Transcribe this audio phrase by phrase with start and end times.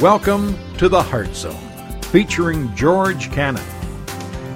[0.00, 3.64] Welcome to the Heart Zone, featuring George Cannon.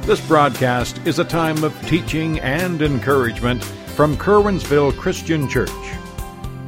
[0.02, 5.68] This broadcast is a time of teaching and encouragement from Curwensville Christian Church.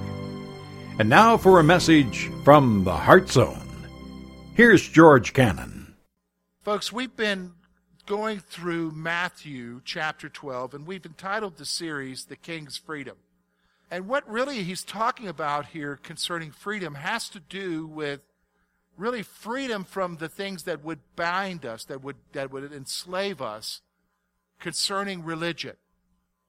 [0.98, 3.62] And now for a message from the Heart Zone.
[4.54, 5.94] Here's George Cannon.
[6.62, 7.52] Folks, we've been
[8.06, 13.16] going through Matthew chapter 12, and we've entitled the series The King's Freedom.
[13.90, 18.20] And what really he's talking about here concerning freedom has to do with
[18.96, 23.80] really freedom from the things that would bind us, that would, that would enslave us
[24.60, 25.76] concerning religion.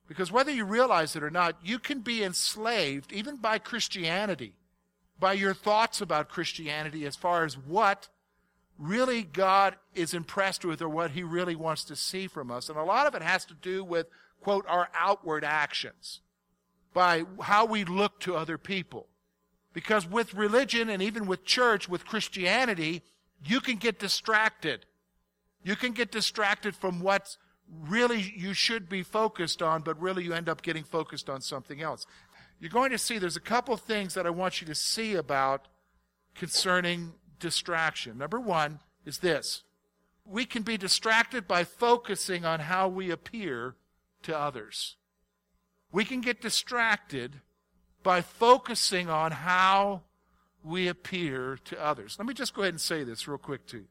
[0.08, 4.54] Because whether you realize it or not, you can be enslaved even by Christianity,
[5.18, 8.08] by your thoughts about Christianity as far as what
[8.78, 12.68] really God is impressed with or what he really wants to see from us.
[12.68, 14.06] And a lot of it has to do with,
[14.40, 16.20] quote, our outward actions,
[16.92, 19.08] by how we look to other people.
[19.72, 23.02] Because with religion and even with church, with Christianity,
[23.44, 24.86] you can get distracted.
[25.62, 27.36] You can get distracted from what
[27.68, 31.82] really you should be focused on, but really you end up getting focused on something
[31.82, 32.06] else.
[32.58, 35.68] You're going to see there's a couple things that I want you to see about
[36.34, 38.18] concerning distraction.
[38.18, 39.62] Number one is this
[40.24, 43.76] we can be distracted by focusing on how we appear
[44.22, 44.96] to others.
[45.92, 47.40] We can get distracted
[48.02, 50.02] by focusing on how
[50.62, 52.16] we appear to others.
[52.18, 53.86] Let me just go ahead and say this real quick to you.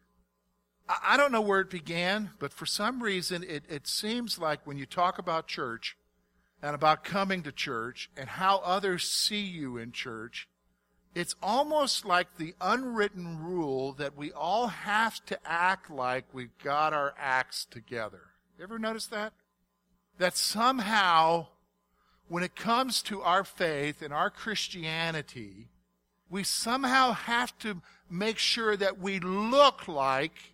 [0.88, 4.78] I don't know where it began, but for some reason it, it seems like when
[4.78, 5.98] you talk about church
[6.62, 10.48] and about coming to church and how others see you in church,
[11.16, 16.94] it's almost like the unwritten rule that we all have to act like we've got
[16.94, 18.22] our acts together.
[18.58, 19.32] You ever notice that?
[20.18, 21.48] That somehow,
[22.28, 25.70] when it comes to our faith and our Christianity,
[26.30, 30.54] we somehow have to make sure that we look like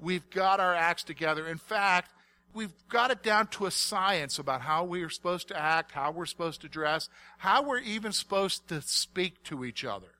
[0.00, 1.46] we've got our acts together.
[1.46, 2.10] In fact,
[2.54, 6.10] we've got it down to a science about how we are supposed to act, how
[6.10, 10.14] we're supposed to dress, how we're even supposed to speak to each other.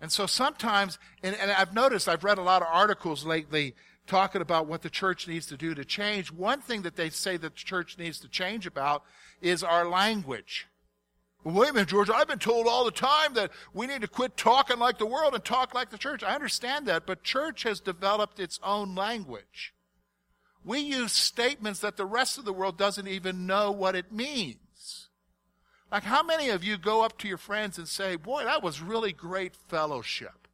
[0.00, 3.74] And so sometimes, and, and I've noticed, I've read a lot of articles lately
[4.06, 6.30] talking about what the church needs to do to change.
[6.30, 9.02] One thing that they say that the church needs to change about
[9.40, 10.68] is our language.
[11.42, 14.08] Well, wait a minute, George, I've been told all the time that we need to
[14.08, 16.22] quit talking like the world and talk like the church.
[16.22, 19.72] I understand that, but church has developed its own language.
[20.66, 25.08] We use statements that the rest of the world doesn't even know what it means.
[25.92, 28.82] Like, how many of you go up to your friends and say, Boy, that was
[28.82, 30.48] really great fellowship?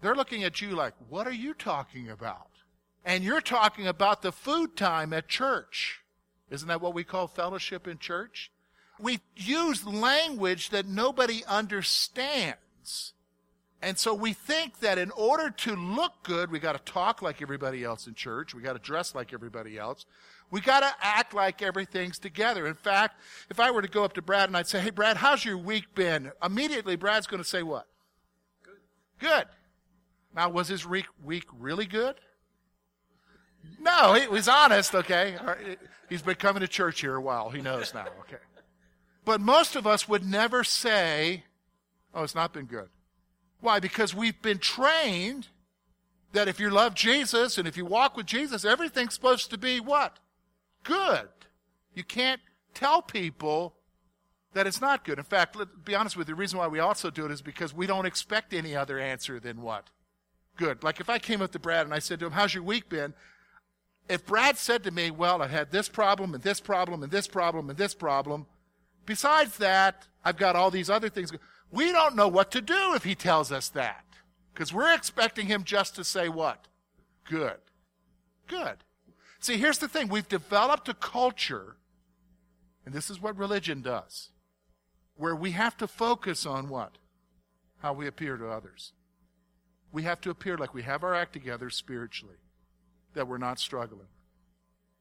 [0.00, 2.50] They're looking at you like, What are you talking about?
[3.04, 6.00] And you're talking about the food time at church.
[6.50, 8.50] Isn't that what we call fellowship in church?
[8.98, 13.12] We use language that nobody understands.
[13.80, 17.40] And so we think that in order to look good, we got to talk like
[17.40, 18.52] everybody else in church.
[18.52, 20.04] We got to dress like everybody else.
[20.50, 22.66] We got to act like everything's together.
[22.66, 25.18] In fact, if I were to go up to Brad and I'd say, "Hey, Brad,
[25.18, 27.86] how's your week been?" Immediately, Brad's going to say, "What?"
[28.64, 28.80] Good.
[29.20, 29.44] Good.
[30.34, 32.16] Now, was his week week really good?
[33.78, 34.94] No, he was honest.
[34.94, 35.36] Okay,
[36.08, 37.50] he's been coming to church here a while.
[37.50, 38.06] He knows now.
[38.20, 38.42] Okay,
[39.24, 41.44] but most of us would never say,
[42.14, 42.88] "Oh, it's not been good."
[43.60, 43.80] Why?
[43.80, 45.48] Because we've been trained
[46.32, 49.80] that if you love Jesus and if you walk with Jesus, everything's supposed to be
[49.80, 50.18] what?
[50.84, 51.28] Good.
[51.94, 52.40] You can't
[52.74, 53.74] tell people
[54.52, 55.18] that it's not good.
[55.18, 57.42] In fact, let's be honest with you, the reason why we also do it is
[57.42, 59.88] because we don't expect any other answer than what?
[60.56, 60.82] Good.
[60.82, 62.88] Like if I came up to Brad and I said to him, How's your week
[62.88, 63.14] been?
[64.08, 67.28] If Brad said to me, Well, I had this problem and this problem and this
[67.28, 68.46] problem and this problem,
[69.06, 71.32] besides that, I've got all these other things.
[71.70, 74.04] We don't know what to do if he tells us that.
[74.52, 76.66] Because we're expecting him just to say what?
[77.28, 77.58] Good.
[78.46, 78.78] Good.
[79.38, 80.08] See, here's the thing.
[80.08, 81.76] We've developed a culture,
[82.84, 84.30] and this is what religion does,
[85.16, 86.98] where we have to focus on what?
[87.82, 88.92] How we appear to others.
[89.92, 92.36] We have to appear like we have our act together spiritually,
[93.14, 94.08] that we're not struggling.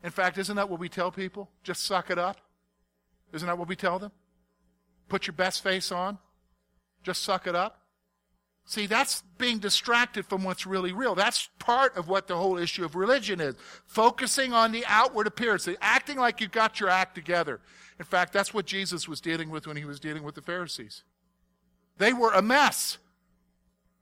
[0.04, 1.50] In fact, isn't that what we tell people?
[1.63, 2.38] Just suck it up?
[3.34, 4.12] Isn't that what we tell them?
[5.10, 6.20] Put your best face on?
[7.04, 7.82] Just suck it up?
[8.66, 11.16] See, that's being distracted from what's really real.
[11.16, 13.56] That's part of what the whole issue of religion is.
[13.86, 17.62] Focusing on the outward appearance, acting like you got your act together.
[17.98, 21.04] In fact, that's what Jesus was dealing with when he was dealing with the Pharisees.
[21.98, 22.98] They were a mess.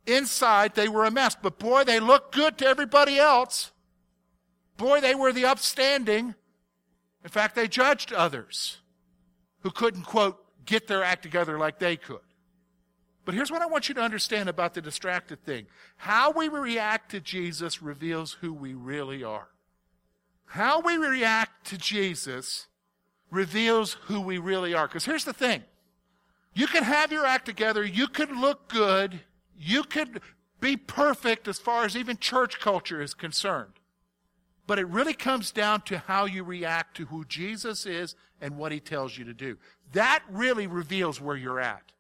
[0.08, 1.36] Inside, they were a mess.
[1.40, 3.72] But boy, they looked good to everybody else.
[4.78, 6.34] Boy, they were the upstanding.
[7.24, 8.80] In fact, they judged others
[9.62, 12.20] who couldn't, quote, get their act together like they could.
[13.26, 15.66] But here's what I want you to understand about the distracted thing.
[15.98, 19.48] How we react to Jesus reveals who we really are.
[20.46, 22.68] How we react to Jesus
[23.32, 24.88] reveals who we really are.
[24.88, 25.64] Because here's the thing.
[26.54, 27.84] You can have your act together.
[27.84, 29.22] You can look good.
[29.60, 30.20] You can
[30.62, 33.74] be perfect as far as even church culture is concerned.
[34.68, 38.72] But it really comes down to how you react to who Jesus is and what
[38.72, 39.58] he tells you to do.
[39.94, 41.92] That really reveals where you're at.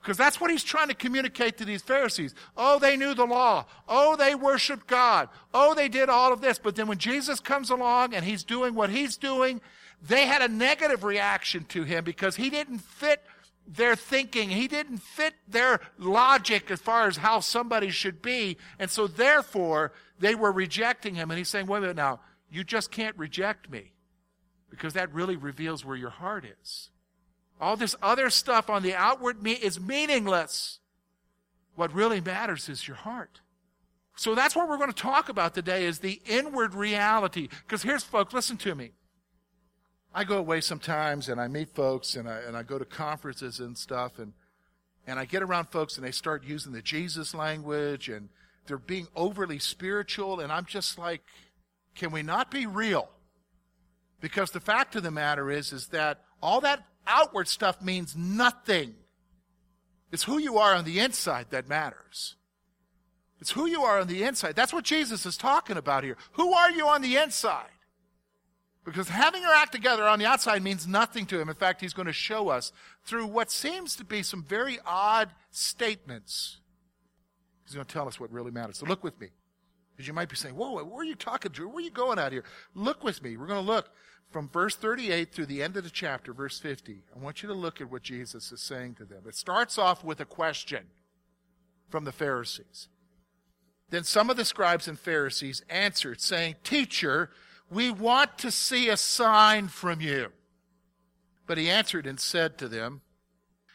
[0.00, 2.34] Because that's what he's trying to communicate to these Pharisees.
[2.56, 3.66] Oh, they knew the law.
[3.86, 5.28] Oh, they worshiped God.
[5.52, 6.58] Oh, they did all of this.
[6.58, 9.60] But then when Jesus comes along and he's doing what he's doing,
[10.02, 13.22] they had a negative reaction to him because he didn't fit
[13.66, 14.48] their thinking.
[14.48, 18.56] He didn't fit their logic as far as how somebody should be.
[18.78, 21.30] And so therefore, they were rejecting him.
[21.30, 22.20] And he's saying, wait a minute now,
[22.50, 23.92] you just can't reject me
[24.70, 26.88] because that really reveals where your heart is.
[27.60, 30.78] All this other stuff on the outward me is meaningless.
[31.74, 33.40] What really matters is your heart.
[34.16, 37.48] So that's what we're going to talk about today is the inward reality.
[37.48, 38.92] Because here's folks, listen to me.
[40.14, 43.60] I go away sometimes and I meet folks and I, and I go to conferences
[43.60, 44.32] and stuff and,
[45.06, 48.28] and I get around folks and they start using the Jesus language and
[48.66, 51.22] they're being overly spiritual and I'm just like,
[51.94, 53.08] can we not be real?
[54.20, 58.94] Because the fact of the matter is, is that all that outward stuff means nothing.
[60.12, 62.36] It's who you are on the inside that matters.
[63.40, 64.54] It's who you are on the inside.
[64.56, 66.16] That's what Jesus is talking about here.
[66.32, 67.70] Who are you on the inside?
[68.84, 71.48] Because having your act together on the outside means nothing to him.
[71.48, 72.72] In fact, he's going to show us
[73.04, 76.58] through what seems to be some very odd statements.
[77.64, 78.78] He's going to tell us what really matters.
[78.78, 79.28] So look with me.
[79.92, 81.68] Because you might be saying, whoa, where are you talking to?
[81.68, 82.44] Where are you going out here?
[82.74, 83.36] Look with me.
[83.36, 83.90] We're going to look
[84.30, 87.02] from verse 38 through the end of the chapter, verse 50.
[87.14, 89.22] I want you to look at what Jesus is saying to them.
[89.26, 90.84] It starts off with a question
[91.88, 92.88] from the Pharisees.
[93.90, 97.30] Then some of the scribes and Pharisees answered, saying, Teacher,
[97.68, 100.28] we want to see a sign from you.
[101.46, 103.00] But he answered and said to them,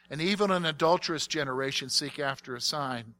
[0.09, 3.15] And even an adulterous generation seek after a sign.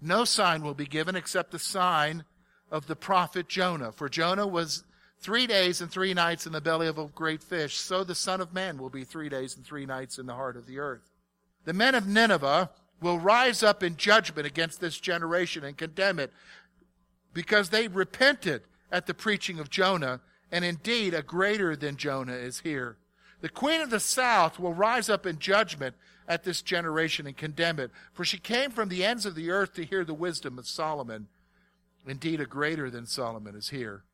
[0.00, 2.24] No sign will be given except the sign
[2.70, 3.92] of the prophet Jonah.
[3.92, 4.84] For Jonah was
[5.26, 7.78] three days and three nights in the belly of a great fish.
[7.78, 10.56] So the Son of Man will be three days and three nights in the heart
[10.56, 11.10] of the earth.
[11.64, 12.70] The men of Nineveh
[13.02, 16.32] will rise up in judgment against this generation and condemn it
[17.34, 18.62] because they repented
[18.92, 20.20] at the preaching of Jonah,
[20.52, 22.96] and indeed a greater than Jonah is here.
[23.40, 25.96] The queen of the south will rise up in judgment
[26.28, 29.74] at this generation and condemn it, for she came from the ends of the earth
[29.74, 31.26] to hear the wisdom of Solomon.
[32.06, 34.04] Indeed, a greater than Solomon is here.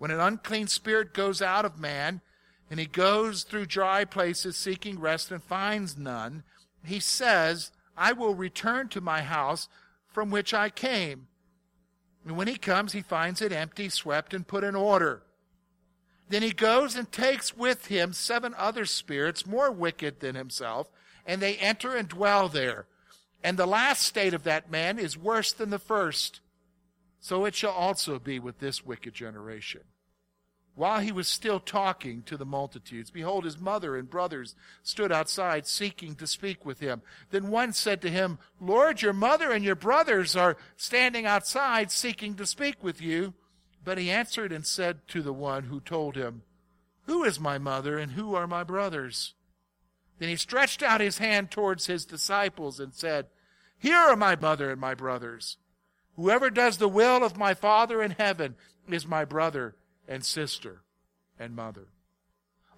[0.00, 2.22] When an unclean spirit goes out of man,
[2.70, 6.42] and he goes through dry places seeking rest and finds none,
[6.82, 9.68] he says, I will return to my house
[10.08, 11.26] from which I came.
[12.24, 15.22] And when he comes, he finds it empty, swept, and put in order.
[16.30, 20.90] Then he goes and takes with him seven other spirits more wicked than himself,
[21.26, 22.86] and they enter and dwell there.
[23.44, 26.40] And the last state of that man is worse than the first.
[27.20, 29.82] So it shall also be with this wicked generation.
[30.80, 35.66] While he was still talking to the multitudes, behold, his mother and brothers stood outside
[35.66, 37.02] seeking to speak with him.
[37.28, 42.34] Then one said to him, Lord, your mother and your brothers are standing outside seeking
[42.36, 43.34] to speak with you.
[43.84, 46.44] But he answered and said to the one who told him,
[47.02, 49.34] Who is my mother and who are my brothers?
[50.18, 53.26] Then he stretched out his hand towards his disciples and said,
[53.78, 55.58] Here are my mother and my brothers.
[56.16, 58.54] Whoever does the will of my Father in heaven
[58.88, 59.74] is my brother
[60.10, 60.82] and sister
[61.38, 61.86] and mother.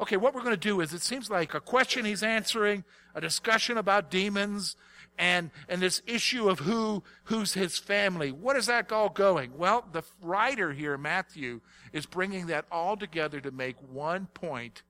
[0.01, 2.85] Okay, what we're going to do is it seems like a question he's answering,
[3.15, 4.77] a discussion about demons,
[5.19, 8.33] and, and this issue of who, who's his family.
[8.33, 9.57] What is that all going?
[9.57, 11.61] Well, the writer here, Matthew,
[11.93, 14.83] is bringing that all together to make one point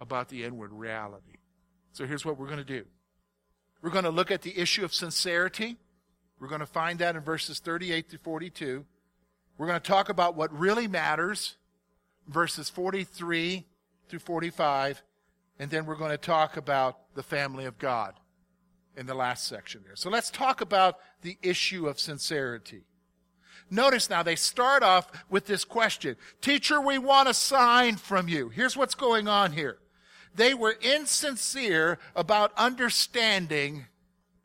[0.00, 1.36] about the inward reality.
[1.92, 2.84] So here's what we're going to do.
[3.82, 5.76] We're going to look at the issue of sincerity.
[6.38, 8.84] We're going to find that in verses 38 to 42.
[9.58, 11.56] We're going to talk about what really matters,
[12.28, 13.66] verses 43
[14.08, 15.02] through 45,
[15.58, 18.14] and then we're going to talk about the family of God
[18.96, 19.96] in the last section there.
[19.96, 22.84] So let's talk about the issue of sincerity.
[23.68, 28.50] Notice now they start off with this question Teacher, we want a sign from you.
[28.50, 29.78] Here's what's going on here.
[30.34, 33.86] They were insincere about understanding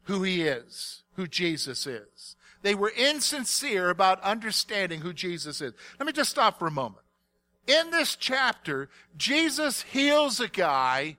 [0.03, 2.35] who he is, who Jesus is.
[2.63, 5.73] They were insincere about understanding who Jesus is.
[5.99, 7.03] Let me just stop for a moment.
[7.67, 11.17] in this chapter, Jesus heals a guy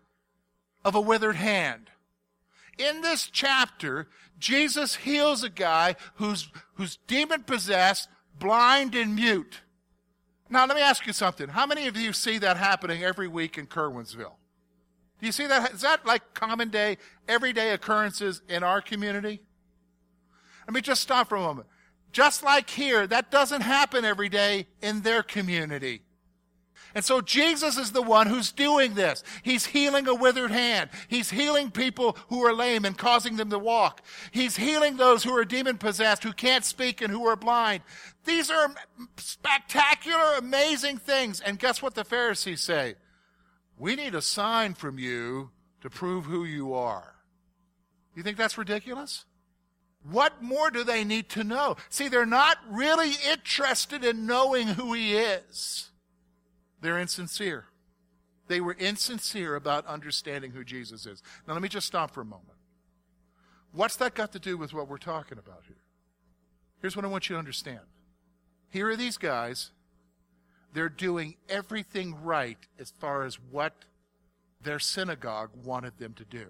[0.84, 1.90] of a withered hand.
[2.76, 4.08] In this chapter,
[4.38, 8.08] Jesus heals a guy who's, who's demon possessed,
[8.38, 9.60] blind, and mute.
[10.50, 11.48] Now, let me ask you something.
[11.48, 14.34] How many of you see that happening every week in Curwensville?
[15.20, 15.72] Do you see that?
[15.72, 16.98] Is that like common day,
[17.28, 19.40] everyday occurrences in our community?
[20.66, 21.66] Let me just stop for a moment.
[22.12, 26.02] Just like here, that doesn't happen every day in their community.
[26.94, 29.24] And so Jesus is the one who's doing this.
[29.42, 30.90] He's healing a withered hand.
[31.08, 34.00] He's healing people who are lame and causing them to walk.
[34.30, 37.82] He's healing those who are demon possessed, who can't speak and who are blind.
[38.24, 38.72] These are
[39.16, 41.40] spectacular, amazing things.
[41.40, 42.94] And guess what the Pharisees say?
[43.76, 47.16] We need a sign from you to prove who you are.
[48.14, 49.24] You think that's ridiculous?
[50.10, 51.76] What more do they need to know?
[51.88, 55.90] See, they're not really interested in knowing who he is.
[56.80, 57.66] They're insincere.
[58.46, 61.22] They were insincere about understanding who Jesus is.
[61.48, 62.58] Now, let me just stop for a moment.
[63.72, 65.76] What's that got to do with what we're talking about here?
[66.82, 67.80] Here's what I want you to understand.
[68.68, 69.70] Here are these guys.
[70.74, 73.72] They're doing everything right as far as what
[74.60, 76.48] their synagogue wanted them to do.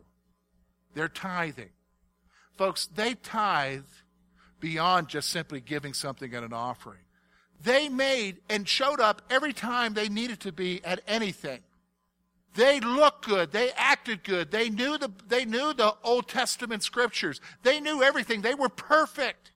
[0.95, 1.71] They're tithing.
[2.57, 3.85] Folks, they tithe
[4.61, 7.01] beyond just simply giving something at an offering.
[7.63, 11.61] They made and showed up every time they needed to be at anything.
[12.55, 13.51] They looked good.
[13.51, 14.51] They acted good.
[14.51, 17.41] They knew the, they knew the Old Testament scriptures.
[17.63, 18.43] They knew everything.
[18.43, 19.51] They were perfect.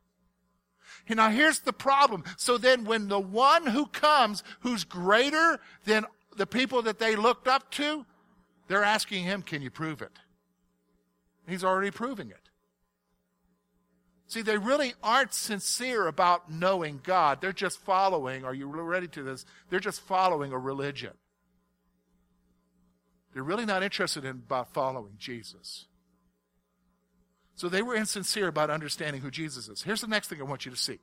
[1.09, 2.25] And now here's the problem.
[2.37, 7.47] So then when the one who comes, who's greater than the people that they looked
[7.47, 8.05] up to,
[8.67, 10.13] they're asking him, can you prove it?
[11.47, 12.48] He's already proving it.
[14.29, 17.41] See, they really aren't sincere about knowing God.
[17.41, 19.47] They're just following, are you ready to this?
[19.71, 21.15] They're just following a religion.
[23.33, 25.87] They're really not interested in about following Jesus.
[27.55, 29.83] So they were insincere about understanding who Jesus is.
[29.83, 30.99] Here's the next thing I want you to see.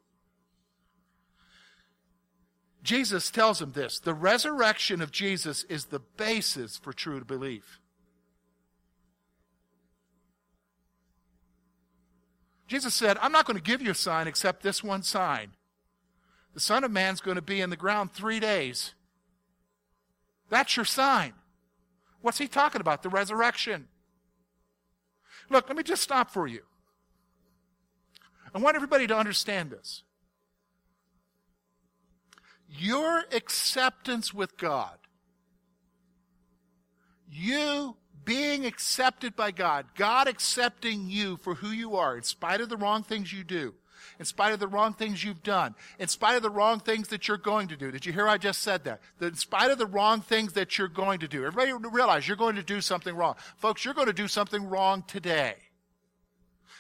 [2.83, 7.79] Jesus tells them this the resurrection of Jesus is the basis for true belief.
[12.67, 15.51] Jesus said, I'm not going to give you a sign except this one sign.
[16.53, 18.93] The Son of Man's going to be in the ground three days.
[20.49, 21.33] That's your sign.
[22.21, 23.03] What's he talking about?
[23.03, 23.87] The resurrection.
[25.49, 26.63] Look, let me just stop for you.
[28.53, 30.03] I want everybody to understand this.
[32.69, 34.97] Your acceptance with God,
[37.29, 42.69] you being accepted by God, God accepting you for who you are, in spite of
[42.69, 43.73] the wrong things you do,
[44.19, 47.27] in spite of the wrong things you've done, in spite of the wrong things that
[47.27, 47.91] you're going to do.
[47.91, 49.01] Did you hear I just said that?
[49.19, 51.45] That in spite of the wrong things that you're going to do.
[51.45, 53.35] Everybody realize you're going to do something wrong.
[53.57, 55.55] Folks, you're going to do something wrong today.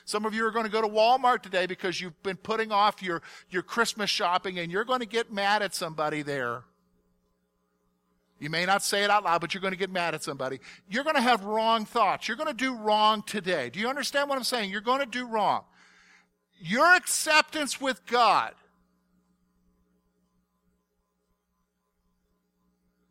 [0.03, 3.01] Some of you are going to go to Walmart today because you've been putting off
[3.01, 6.63] your, your Christmas shopping and you're going to get mad at somebody there
[8.39, 10.59] you may not say it out loud, but you're going to get mad at somebody.
[10.89, 12.27] You're going to have wrong thoughts.
[12.27, 13.69] You're going to do wrong today.
[13.69, 14.71] Do you understand what I'm saying?
[14.71, 15.63] You're going to do wrong.
[16.59, 18.53] Your acceptance with God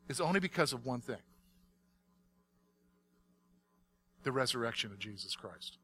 [0.09, 1.17] is only because of one thing
[4.25, 5.77] the resurrection of Jesus Christ.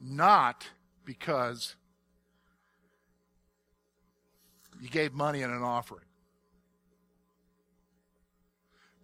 [0.00, 0.68] Not
[1.04, 1.76] because
[4.80, 6.04] you gave money in an offering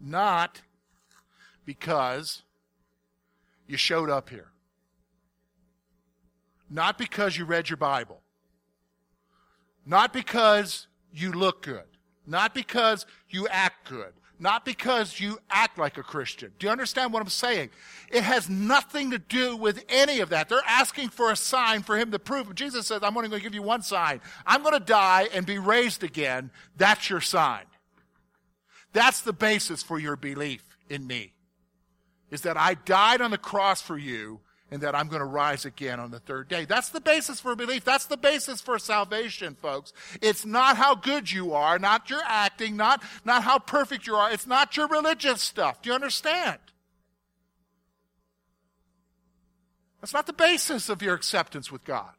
[0.01, 0.63] not
[1.65, 2.43] because
[3.67, 4.49] you showed up here,
[6.71, 8.21] not because you read your Bible,
[9.85, 11.85] not because you look good,
[12.27, 16.53] not because you act good, not because you act like a Christian.
[16.59, 17.71] Do you understand what I'm saying?
[18.11, 20.49] It has nothing to do with any of that.
[20.49, 22.55] They're asking for a sign for him to prove.
[22.55, 24.21] Jesus says, I'm only going to give you one sign.
[24.47, 26.51] I'm going to die and be raised again.
[26.77, 27.65] That's your sign.
[28.99, 31.33] That's the basis for your belief in me.
[32.33, 34.41] Is that I died on the cross for you
[34.73, 36.65] and that I'm going to rise again on the third day.
[36.65, 37.85] That's the basis for belief.
[37.85, 39.93] That's the basis for salvation, folks.
[40.21, 44.33] It's not how good you are, not your acting, not, not how perfect you are.
[44.33, 45.81] It's not your religious stuff.
[45.81, 46.59] Do you understand?
[50.01, 52.15] That's not the basis of your acceptance with God.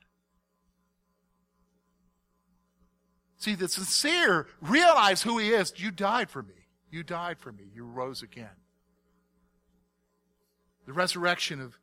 [3.36, 5.74] See, the sincere realize who He is.
[5.76, 6.54] You died for me.
[6.92, 7.66] You died for me.
[7.74, 8.50] You rose again.
[10.86, 11.78] The resurrection of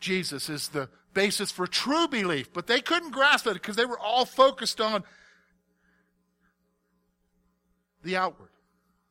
[0.00, 3.98] Jesus is the basis for true belief, but they couldn't grasp it because they were
[3.98, 5.04] all focused on
[8.02, 8.48] the outward.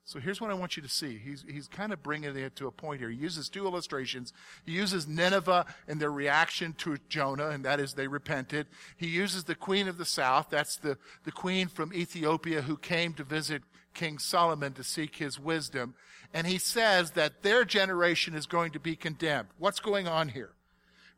[0.05, 1.17] So here's what I want you to see.
[1.17, 3.09] He's, he's kind of bringing it to a point here.
[3.09, 4.31] He uses two illustrations.
[4.65, 8.67] He uses Nineveh and their reaction to Jonah, and that is they repented.
[8.95, 10.47] He uses the queen of the south.
[10.49, 13.63] That's the, the queen from Ethiopia who came to visit
[13.97, 15.95] King Solomon to seek his wisdom.
[16.33, 19.49] And he says that their generation is going to be condemned.
[19.57, 20.51] What's going on here?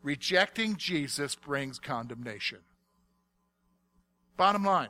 [0.02, 2.60] Rejecting Jesus brings condemnation.
[4.38, 4.90] Bottom line.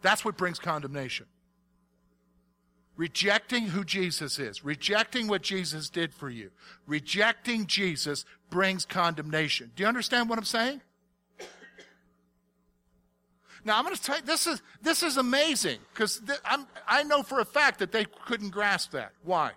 [0.00, 1.26] That's what brings condemnation.
[2.96, 6.50] Rejecting who Jesus is, rejecting what Jesus did for you,
[6.86, 9.70] rejecting Jesus brings condemnation.
[9.76, 10.80] Do you understand what I'm saying?
[13.68, 16.40] Now I'm going to tell you this is this is amazing because th-
[16.88, 19.12] I know for a fact that they couldn't grasp that.
[19.22, 19.52] Why?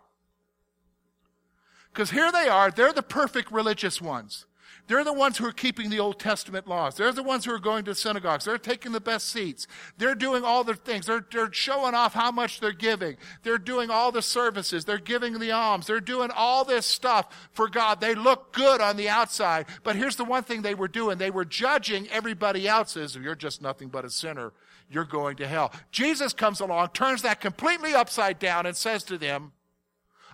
[1.94, 4.46] Because here they are, they're the perfect religious ones.
[4.88, 6.96] They're the ones who are keeping the Old Testament laws.
[6.96, 8.46] They're the ones who are going to synagogues.
[8.46, 9.68] They're taking the best seats.
[9.98, 11.06] They're doing all the things.
[11.06, 13.18] They're, they're showing off how much they're giving.
[13.44, 14.86] They're doing all the services.
[14.86, 15.88] They're giving the alms.
[15.88, 18.02] They're doing all this stuff for God.
[18.02, 19.66] They look good on the outside.
[19.84, 21.18] But here's the one thing they were doing.
[21.18, 23.16] They were judging everybody else's.
[23.16, 24.54] you're just nothing but a sinner.
[24.90, 25.72] You're going to hell.
[25.92, 29.54] Jesus comes along, turns that completely upside down and says to them,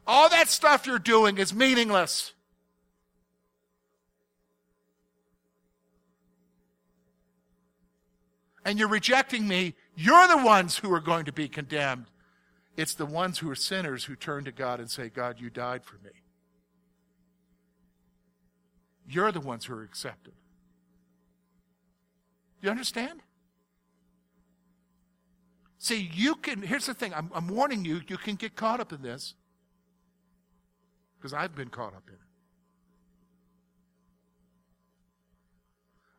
[0.07, 2.31] all that stuff you're doing is meaningless.
[8.67, 12.07] And you're rejecting me, you're the ones who are going to be condemned.
[12.75, 15.85] It's the ones who are sinners who turn to God and say, God, you died
[15.85, 16.11] for me.
[19.09, 20.33] You're the ones who are accepted.
[22.61, 23.21] You understand?
[25.77, 28.91] See, you can, here's the thing I'm, I'm warning you, you can get caught up
[28.91, 29.33] in this
[31.17, 32.26] because I've been caught up in it.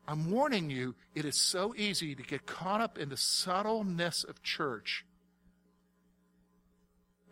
[0.09, 4.41] I'm warning you, it is so easy to get caught up in the subtleness of
[4.41, 5.05] church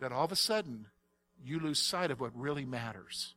[0.00, 0.86] that all of a sudden
[1.44, 3.34] you lose sight of what really matters.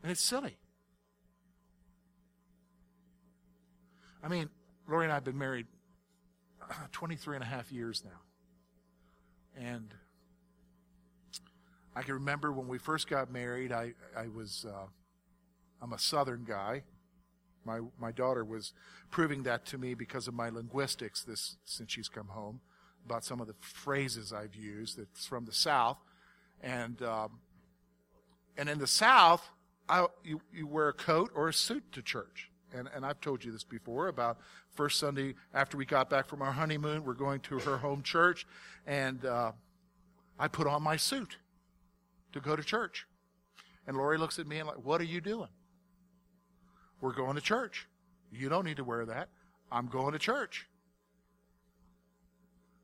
[0.00, 0.58] And it's silly.
[4.22, 4.48] I mean,
[4.88, 5.66] Lori and I have been married
[6.92, 9.60] 23 and a half years now.
[9.60, 9.92] And
[11.96, 14.86] I can remember when we first got married, I, I was, uh,
[15.80, 16.82] I'm a Southern guy.
[17.64, 18.72] My, my daughter was
[19.10, 22.60] proving that to me because of my linguistics this, since she's come home,
[23.06, 25.98] about some of the phrases I've used that's from the South.
[26.62, 27.38] And, um,
[28.56, 29.48] and in the South,
[29.88, 32.50] I, you, you wear a coat or a suit to church.
[32.72, 34.38] And, and I've told you this before about
[34.74, 38.46] first Sunday after we got back from our honeymoon, we're going to her home church,
[38.84, 39.52] and uh,
[40.40, 41.36] I put on my suit
[42.34, 43.06] to go to church.
[43.86, 45.48] And Lori looks at me and like, what are you doing?
[47.00, 47.88] We're going to church.
[48.30, 49.28] You don't need to wear that.
[49.70, 50.66] I'm going to church.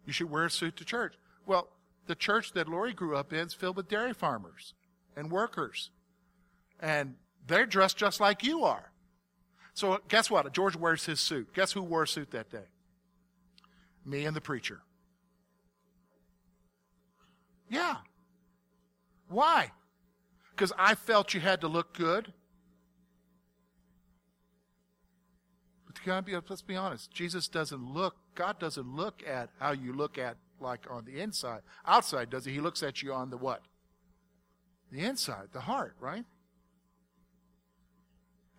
[0.07, 1.15] You should wear a suit to church.
[1.47, 1.69] Well,
[2.07, 4.75] the church that Lori grew up in is filled with dairy farmers
[5.17, 5.91] and workers.
[6.79, 8.93] And they're dressed just like you are.
[9.75, 10.53] So guess what?
[10.53, 11.55] George wears his suit.
[11.55, 12.67] Guess who wore a suit that day?
[14.05, 14.81] Me and the preacher.
[17.69, 17.97] Yeah.
[19.31, 19.71] Why?
[20.51, 22.33] Because I felt you had to look good.
[25.87, 27.12] But be, let's be honest.
[27.12, 31.61] Jesus doesn't look, God doesn't look at how you look at like on the inside.
[31.87, 32.53] Outside, does he?
[32.53, 33.62] He looks at you on the what?
[34.90, 36.25] The inside, the heart, right?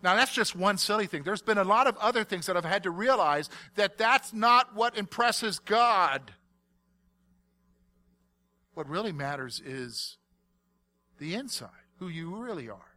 [0.02, 1.24] Now that's just one silly thing.
[1.24, 4.74] There's been a lot of other things that I've had to realize that that's not
[4.74, 6.32] what impresses God.
[8.74, 10.18] What really matters is
[11.22, 12.96] the inside, who you really are.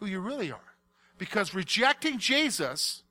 [0.00, 0.74] Who you really are.
[1.16, 3.04] Because rejecting Jesus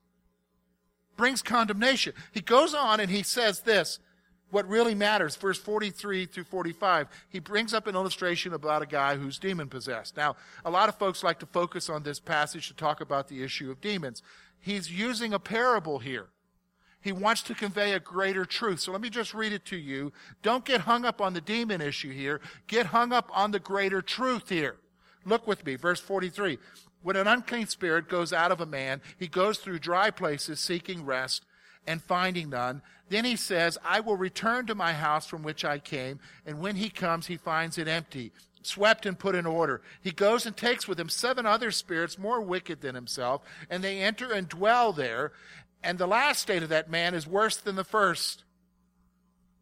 [1.15, 2.13] brings condemnation.
[2.34, 4.00] He goes on and he says this,
[4.50, 9.15] what really matters, verse 43 through 45, he brings up an illustration about a guy
[9.15, 10.17] who's demon possessed.
[10.17, 13.43] Now, a lot of folks like to focus on this passage to talk about the
[13.43, 14.22] issue of demons.
[14.60, 16.28] He's using a parable here.
[17.04, 18.80] He wants to convey a greater truth.
[18.80, 20.13] So let me just read it to you.
[20.42, 22.39] Don't get hung up on the demon issue here.
[22.68, 24.78] Get hung up on the greater truth here.
[25.26, 26.58] Look with me, verse 43.
[27.02, 31.06] When an unclean spirit goes out of a man, he goes through dry places seeking
[31.06, 31.44] rest
[31.86, 32.82] and finding none.
[33.10, 36.20] Then he says, I will return to my house from which I came.
[36.46, 39.82] And when he comes, he finds it empty, swept and put in order.
[40.02, 44.00] He goes and takes with him seven other spirits more wicked than himself, and they
[44.00, 45.34] enter and dwell there.
[45.84, 48.46] And the last state of that man is worse than the first.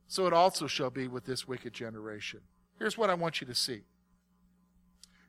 [0.07, 2.41] So it also shall be with this wicked generation.
[2.77, 3.81] Here's what I want you to see.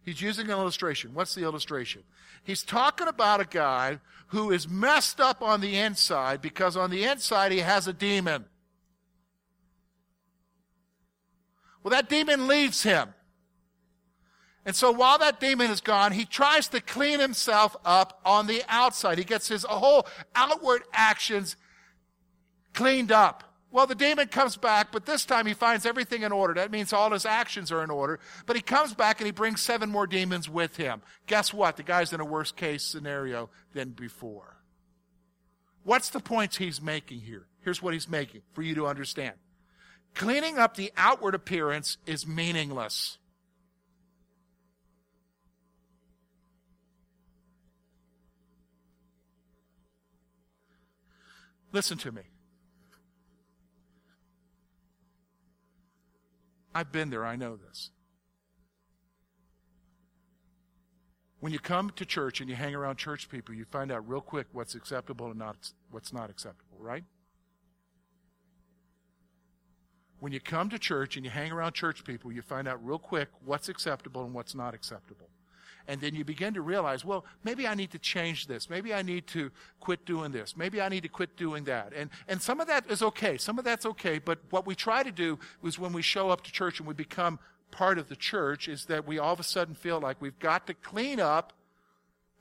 [0.05, 1.15] He's using an illustration.
[1.15, 2.03] What's the illustration?
[2.43, 7.05] He's talking about a guy who is messed up on the inside because on the
[7.05, 8.47] inside he has a demon.
[11.83, 13.15] Well, that demon leaves him.
[14.65, 18.63] And so while that demon is gone, he tries to clean himself up on the
[18.69, 19.19] outside.
[19.19, 21.57] He gets his whole outward actions
[22.73, 23.45] cleaned up.
[23.73, 26.55] Well, the demon comes back, but this time he finds everything in order.
[26.55, 28.21] That means all his actions are in order.
[28.45, 31.01] But he comes back and he brings seven more demons with him.
[31.27, 31.79] Guess what?
[31.79, 34.59] The guy's in a worse case scenario than before.
[35.85, 37.47] What's the points he's making here?
[37.63, 39.35] Here's what he's making for you to understand.
[40.15, 43.19] Cleaning up the outward appearance is meaningless.
[51.73, 52.23] Listen to me.
[56.75, 57.91] I've been there, I know this.
[61.41, 64.21] When you come to church and you hang around church people, you find out real
[64.21, 65.57] quick what's acceptable and not
[65.91, 67.03] what's not acceptable, right?
[70.21, 73.01] When you come to church and you hang around church people, you find out real
[73.01, 75.32] quick what's acceptable and what's not acceptable.
[75.89, 78.71] And then you begin to realize, well, maybe I need to change this.
[78.71, 80.57] Maybe I need to quit doing this.
[80.57, 81.93] Maybe I need to quit doing that.
[81.95, 83.37] And, and some of that is okay.
[83.37, 84.19] Some of that's okay.
[84.19, 86.95] But what we try to do is when we show up to church and we
[86.95, 87.39] become
[87.71, 90.67] part of the church is that we all of a sudden feel like we've got
[90.67, 91.53] to clean up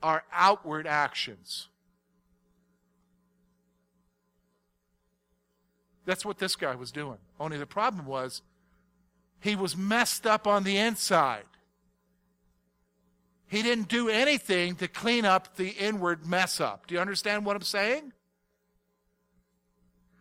[0.02, 1.68] our outward actions.
[6.04, 7.18] That's what this guy was doing.
[7.38, 8.42] Only the problem was
[9.40, 11.44] he was messed up on the inside.
[13.52, 16.86] He didn't do anything to clean up the inward mess up.
[16.86, 18.14] Do you understand what I'm saying?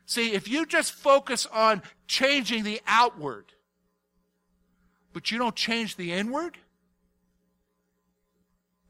[0.06, 3.46] See, if you just focus on changing the outward,
[5.14, 6.58] but you don't change the inward,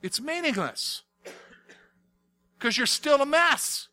[0.01, 1.03] it's meaningless.
[2.57, 3.89] Because you're still a mess.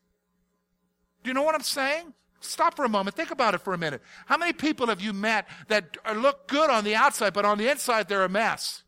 [1.23, 2.11] Do you know what I'm saying?
[2.39, 3.15] Stop for a moment.
[3.15, 4.01] Think about it for a minute.
[4.25, 7.69] How many people have you met that look good on the outside, but on the
[7.69, 8.81] inside they're a mess?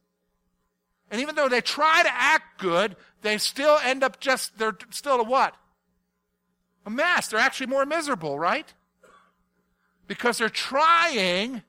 [1.12, 5.20] And even though they try to act good, they still end up just, they're still
[5.20, 5.54] a what?
[6.86, 7.28] A mess.
[7.28, 8.74] They're actually more miserable, right?
[10.08, 11.64] Because they're trying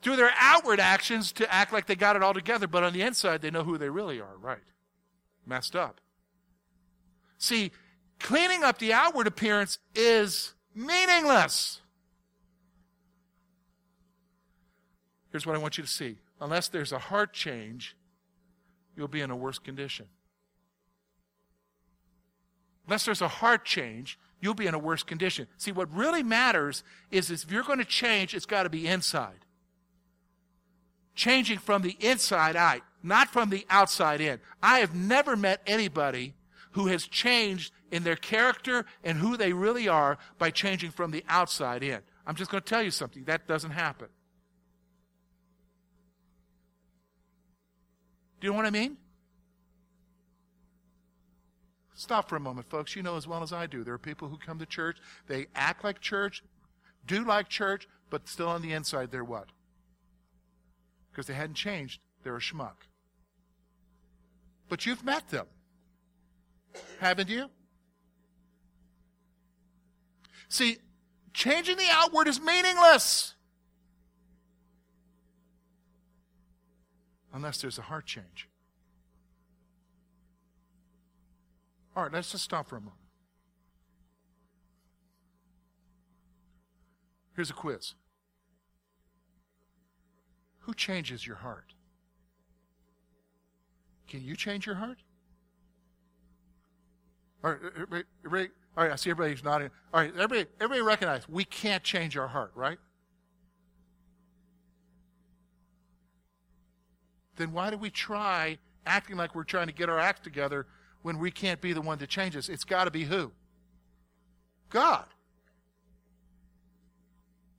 [0.00, 3.02] through their outward actions to act like they got it all together, but on the
[3.02, 4.58] inside, they know who they really are, right?
[5.44, 6.00] Messed up.
[7.38, 7.72] See,
[8.20, 11.80] cleaning up the outward appearance is meaningless.
[15.32, 17.96] Here's what I want you to see unless there's a heart change,
[18.96, 20.06] you'll be in a worse condition.
[22.86, 25.46] Unless there's a heart change, you'll be in a worse condition.
[25.58, 29.44] See, what really matters is, if you're going to change, it's got to be inside.
[31.14, 34.40] Changing from the inside out, not from the outside in.
[34.62, 36.34] I have never met anybody
[36.72, 41.24] who has changed in their character and who they really are by changing from the
[41.28, 42.00] outside in.
[42.26, 43.24] I'm just going to tell you something.
[43.24, 44.08] That doesn't happen.
[48.40, 48.96] Do you know what I mean?
[51.94, 52.94] Stop for a moment, folks.
[52.94, 53.82] You know as well as I do.
[53.82, 56.44] There are people who come to church, they act like church,
[57.04, 59.46] do like church, but still on the inside, they're what?
[61.10, 62.86] Because they hadn't changed, they're a schmuck.
[64.68, 65.46] But you've met them,
[67.00, 67.50] haven't you?
[70.48, 70.78] See,
[71.34, 73.34] changing the outward is meaningless.
[77.38, 78.48] Unless there's a heart change.
[81.94, 82.98] All right, let's just stop for a moment.
[87.36, 87.94] Here's a quiz
[90.62, 91.74] Who changes your heart?
[94.08, 94.98] Can you change your heart?
[97.44, 99.70] All right, everybody, all right I see everybody's nodding.
[99.94, 102.78] All right, everybody, everybody recognize we can't change our heart, right?
[107.38, 110.66] Then why do we try acting like we're trying to get our act together
[111.02, 112.48] when we can't be the one to change us?
[112.48, 113.32] It's got to be who?
[114.68, 115.06] God.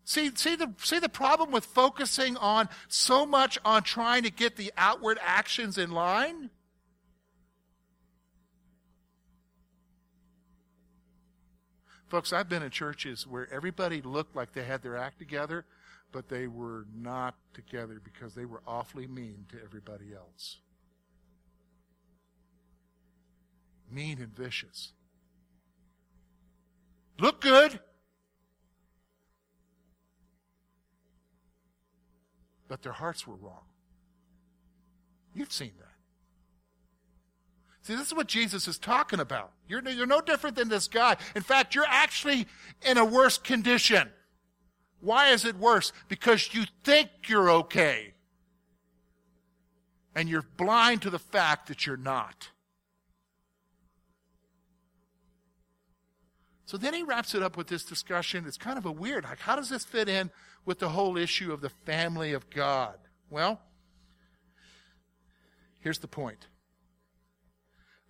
[0.03, 4.55] See, see the see the problem with focusing on so much on trying to get
[4.55, 6.49] the outward actions in line?
[12.07, 15.63] Folks, I've been in churches where everybody looked like they had their act together,
[16.11, 20.57] but they were not together because they were awfully mean to everybody else.
[23.91, 24.93] Mean and vicious.
[27.19, 27.79] Look good,
[32.67, 33.65] but their hearts were wrong.
[35.33, 35.85] You've seen that.
[37.81, 39.51] See, this is what Jesus is talking about.
[39.67, 41.17] You're, you're no different than this guy.
[41.35, 42.45] In fact, you're actually
[42.83, 44.09] in a worse condition.
[45.01, 45.91] Why is it worse?
[46.07, 48.13] Because you think you're okay.
[50.15, 52.49] And you're blind to the fact that you're not.
[56.65, 58.45] So then he wraps it up with this discussion.
[58.45, 60.29] It's kind of a weird, like, how does this fit in
[60.65, 62.95] with the whole issue of the family of God?
[63.29, 63.61] Well,
[65.79, 66.47] here's the point.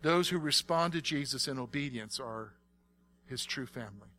[0.02, 2.54] Those who respond to Jesus in obedience are
[3.26, 4.10] his true family.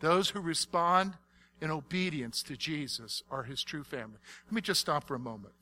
[0.00, 1.14] Those who respond
[1.60, 4.18] in obedience to Jesus are his true family.
[4.46, 5.54] Let me just stop for a moment.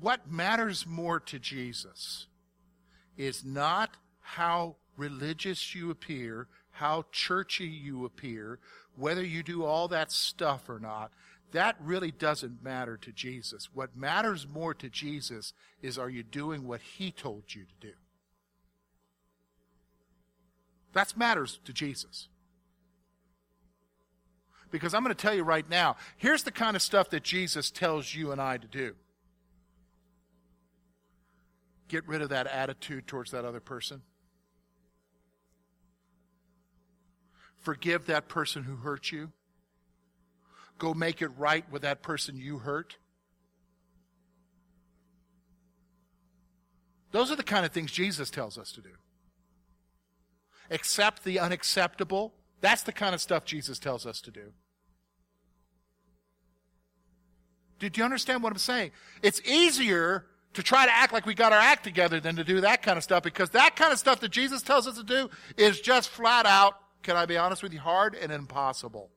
[0.00, 2.26] What matters more to Jesus
[3.16, 8.60] is not how religious you appear, how churchy you appear,
[8.96, 11.12] whether you do all that stuff or not.
[11.52, 13.70] That really doesn't matter to Jesus.
[13.72, 15.52] What matters more to Jesus
[15.82, 17.94] is are you doing what he told you to do?
[20.92, 22.28] That matters to Jesus.
[24.70, 27.70] Because I'm going to tell you right now, here's the kind of stuff that Jesus
[27.70, 28.94] tells you and I to do.
[31.88, 34.02] Get rid of that attitude towards that other person.
[37.56, 39.32] Forgive that person who hurt you.
[40.78, 42.96] Go make it right with that person you hurt.
[47.10, 48.90] Those are the kind of things Jesus tells us to do.
[50.70, 52.34] Accept the unacceptable.
[52.60, 54.52] That's the kind of stuff Jesus tells us to do.
[57.78, 58.90] Do you understand what I'm saying?
[59.22, 62.60] It's easier to try to act like we got our act together than to do
[62.62, 65.30] that kind of stuff because that kind of stuff that Jesus tells us to do
[65.56, 69.10] is just flat out, can I be honest with you, hard and impossible.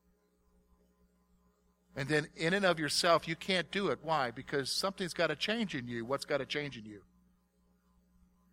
[1.95, 3.99] And then in and of yourself, you can't do it.
[4.01, 4.31] Why?
[4.31, 6.05] Because something's got to change in you.
[6.05, 7.01] What's got to change in you?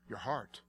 [0.08, 0.62] Your heart.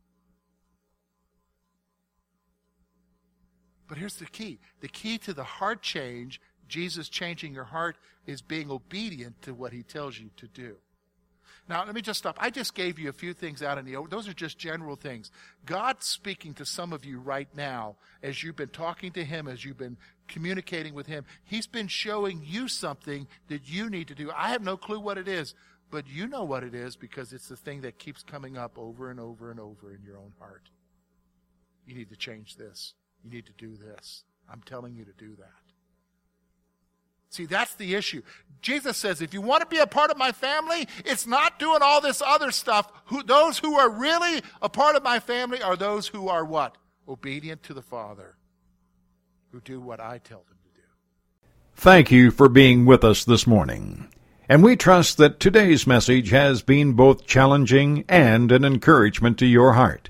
[3.90, 8.42] But here's the key the key to the heart change, Jesus changing your heart, is
[8.42, 10.78] being obedient to what he tells you to do.
[11.68, 12.36] Now, let me just stop.
[12.40, 14.10] I just gave you a few things out in the open.
[14.10, 15.30] those are just general things.
[15.68, 19.64] God's speaking to some of you right now as you've been talking to him, as
[19.64, 19.98] you've been
[20.28, 21.26] communicating with him.
[21.44, 24.32] He's been showing you something that you need to do.
[24.36, 25.54] I have no clue what it is,
[25.92, 29.12] but you know what it is because it's the thing that keeps coming up over
[29.12, 30.70] and over and over in your own heart.
[31.86, 32.94] You need to change this.
[33.24, 34.24] You need to do this.
[34.52, 35.50] I'm telling you to do that.
[37.30, 38.24] See, that's the issue.
[38.62, 41.80] Jesus says, if you want to be a part of my family, it's not doing
[41.82, 42.92] all this other stuff.
[43.06, 46.76] Who, those who are really a part of my family are those who are what?
[47.08, 48.36] Obedient to the Father,
[49.52, 50.88] who do what I tell them to do.
[51.76, 54.10] Thank you for being with us this morning.
[54.50, 59.74] And we trust that today's message has been both challenging and an encouragement to your
[59.74, 60.10] heart.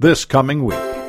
[0.00, 0.99] this coming week.